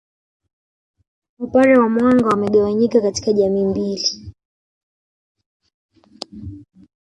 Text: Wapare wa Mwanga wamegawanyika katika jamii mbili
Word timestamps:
Wapare 1.39 1.77
wa 1.79 1.89
Mwanga 1.89 2.27
wamegawanyika 2.27 3.01
katika 3.01 3.33
jamii 3.33 3.65
mbili 3.65 4.33